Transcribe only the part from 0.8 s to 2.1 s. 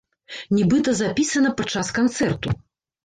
запісана падчас